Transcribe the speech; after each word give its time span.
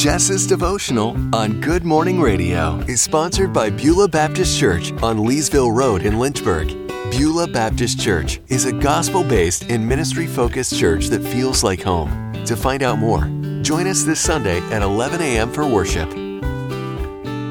Jess's 0.00 0.46
devotional 0.46 1.10
on 1.34 1.60
Good 1.60 1.84
Morning 1.84 2.22
Radio 2.22 2.78
is 2.88 3.02
sponsored 3.02 3.52
by 3.52 3.68
Beulah 3.68 4.08
Baptist 4.08 4.58
Church 4.58 4.92
on 5.02 5.18
Leesville 5.18 5.76
Road 5.76 6.06
in 6.06 6.18
Lynchburg. 6.18 6.68
Beulah 7.10 7.48
Baptist 7.48 8.00
Church 8.00 8.40
is 8.48 8.64
a 8.64 8.72
gospel 8.72 9.22
based 9.22 9.64
and 9.64 9.86
ministry 9.86 10.26
focused 10.26 10.74
church 10.74 11.08
that 11.08 11.22
feels 11.22 11.62
like 11.62 11.82
home. 11.82 12.32
To 12.46 12.56
find 12.56 12.82
out 12.82 12.98
more, 12.98 13.24
join 13.60 13.86
us 13.86 14.04
this 14.04 14.20
Sunday 14.20 14.60
at 14.70 14.80
11 14.80 15.20
a.m. 15.20 15.52
for 15.52 15.66
worship. 15.66 16.08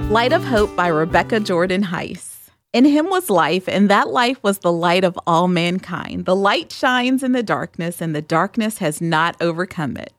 Light 0.10 0.34
of 0.34 0.44
Hope 0.44 0.76
by 0.76 0.88
Rebecca 0.88 1.40
Jordan 1.42 1.84
Heiss. 1.84 2.50
In 2.74 2.84
him 2.84 3.12
was 3.12 3.30
life, 3.30 3.70
and 3.70 3.92
that 3.92 4.10
life 4.10 4.42
was 4.42 4.58
the 4.58 4.74
light 4.74 5.04
of 5.04 5.20
all 5.28 5.48
mankind. 5.48 6.26
The 6.26 6.36
light 6.36 6.72
shines 6.72 7.22
in 7.22 7.34
the 7.34 7.44
darkness, 7.44 8.02
and 8.02 8.16
the 8.16 8.24
darkness 8.24 8.80
has 8.80 9.02
not 9.02 9.40
overcome 9.40 9.98
it. 9.98 10.14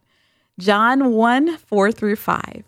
John 0.60 1.12
1 1.12 1.56
4 1.56 1.90
through 1.90 2.16
5. 2.16 2.64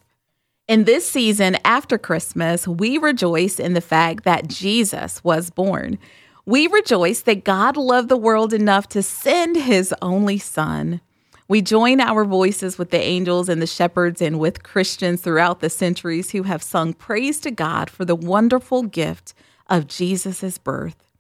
In 0.67 0.85
this 0.85 1.07
season 1.07 1.59
after 1.63 1.99
Christmas, 1.99 2.67
we 2.67 2.97
rejoice 2.97 3.61
in 3.61 3.75
the 3.75 3.83
fact 3.83 4.25
that 4.25 4.49
Jesus 4.49 5.23
was 5.23 5.51
born. 5.51 5.99
We 6.47 6.69
rejoice 6.69 7.21
that 7.21 7.45
God 7.45 7.77
loved 7.77 8.09
the 8.09 8.17
world 8.17 8.55
enough 8.55 8.89
to 8.89 9.03
send 9.03 9.57
his 9.57 9.95
only 10.01 10.39
Son. 10.39 11.03
We 11.49 11.61
join 11.61 12.01
our 12.01 12.25
voices 12.25 12.79
with 12.79 12.93
the 12.93 13.01
angels 13.01 13.51
and 13.51 13.61
the 13.61 13.67
shepherds 13.67 14.23
and 14.23 14.41
with 14.41 14.63
Christians 14.63 15.21
throughout 15.21 15.61
the 15.61 15.69
centuries 15.69 16.31
who 16.31 16.45
have 16.45 16.63
sung 16.63 16.95
praise 16.95 17.41
to 17.41 17.51
God 17.51 17.91
for 17.91 18.07
the 18.07 18.17
wonderful 18.17 18.85
gift 18.85 19.35
of 19.67 19.87
Jesus' 19.87 20.57
birth. 20.57 21.11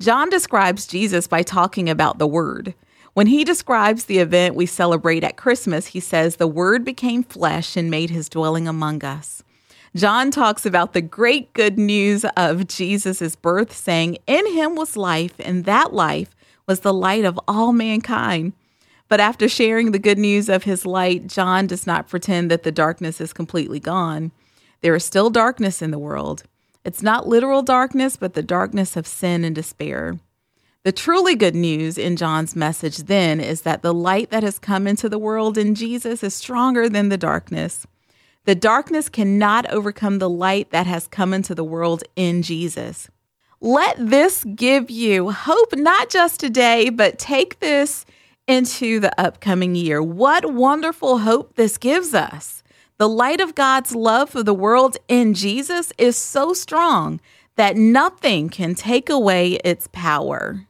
John 0.00 0.28
describes 0.28 0.88
Jesus 0.88 1.28
by 1.28 1.42
talking 1.42 1.88
about 1.88 2.18
the 2.18 2.26
Word. 2.26 2.74
When 3.16 3.28
he 3.28 3.44
describes 3.44 4.04
the 4.04 4.18
event 4.18 4.56
we 4.56 4.66
celebrate 4.66 5.24
at 5.24 5.38
Christmas, 5.38 5.86
he 5.86 6.00
says, 6.00 6.36
The 6.36 6.46
Word 6.46 6.84
became 6.84 7.22
flesh 7.22 7.74
and 7.74 7.90
made 7.90 8.10
his 8.10 8.28
dwelling 8.28 8.68
among 8.68 9.02
us. 9.06 9.42
John 9.94 10.30
talks 10.30 10.66
about 10.66 10.92
the 10.92 11.00
great 11.00 11.54
good 11.54 11.78
news 11.78 12.26
of 12.36 12.68
Jesus' 12.68 13.34
birth, 13.34 13.74
saying, 13.74 14.18
In 14.26 14.52
him 14.52 14.74
was 14.74 14.98
life, 14.98 15.32
and 15.38 15.64
that 15.64 15.94
life 15.94 16.36
was 16.66 16.80
the 16.80 16.92
light 16.92 17.24
of 17.24 17.40
all 17.48 17.72
mankind. 17.72 18.52
But 19.08 19.20
after 19.20 19.48
sharing 19.48 19.92
the 19.92 19.98
good 19.98 20.18
news 20.18 20.50
of 20.50 20.64
his 20.64 20.84
light, 20.84 21.26
John 21.26 21.66
does 21.66 21.86
not 21.86 22.10
pretend 22.10 22.50
that 22.50 22.64
the 22.64 22.70
darkness 22.70 23.18
is 23.18 23.32
completely 23.32 23.80
gone. 23.80 24.30
There 24.82 24.94
is 24.94 25.06
still 25.06 25.30
darkness 25.30 25.80
in 25.80 25.90
the 25.90 25.98
world. 25.98 26.42
It's 26.84 27.02
not 27.02 27.26
literal 27.26 27.62
darkness, 27.62 28.18
but 28.18 28.34
the 28.34 28.42
darkness 28.42 28.94
of 28.94 29.06
sin 29.06 29.42
and 29.42 29.54
despair. 29.54 30.18
The 30.86 30.92
truly 30.92 31.34
good 31.34 31.56
news 31.56 31.98
in 31.98 32.14
John's 32.14 32.54
message 32.54 32.98
then 32.98 33.40
is 33.40 33.62
that 33.62 33.82
the 33.82 33.92
light 33.92 34.30
that 34.30 34.44
has 34.44 34.60
come 34.60 34.86
into 34.86 35.08
the 35.08 35.18
world 35.18 35.58
in 35.58 35.74
Jesus 35.74 36.22
is 36.22 36.32
stronger 36.32 36.88
than 36.88 37.08
the 37.08 37.16
darkness. 37.16 37.88
The 38.44 38.54
darkness 38.54 39.08
cannot 39.08 39.68
overcome 39.68 40.20
the 40.20 40.30
light 40.30 40.70
that 40.70 40.86
has 40.86 41.08
come 41.08 41.34
into 41.34 41.56
the 41.56 41.64
world 41.64 42.04
in 42.14 42.40
Jesus. 42.40 43.10
Let 43.60 43.96
this 43.98 44.44
give 44.44 44.88
you 44.88 45.32
hope, 45.32 45.74
not 45.74 46.08
just 46.08 46.38
today, 46.38 46.88
but 46.88 47.18
take 47.18 47.58
this 47.58 48.06
into 48.46 49.00
the 49.00 49.20
upcoming 49.20 49.74
year. 49.74 50.00
What 50.00 50.54
wonderful 50.54 51.18
hope 51.18 51.56
this 51.56 51.78
gives 51.78 52.14
us. 52.14 52.62
The 52.98 53.08
light 53.08 53.40
of 53.40 53.56
God's 53.56 53.92
love 53.92 54.30
for 54.30 54.44
the 54.44 54.54
world 54.54 54.98
in 55.08 55.34
Jesus 55.34 55.92
is 55.98 56.16
so 56.16 56.52
strong 56.54 57.20
that 57.56 57.74
nothing 57.74 58.48
can 58.48 58.76
take 58.76 59.10
away 59.10 59.54
its 59.64 59.88
power. 59.90 60.68